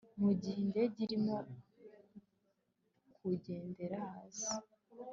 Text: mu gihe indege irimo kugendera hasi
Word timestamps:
mu 0.21 0.31
gihe 0.41 0.57
indege 0.65 0.97
irimo 1.05 1.35
kugendera 3.17 3.97
hasi 4.09 4.53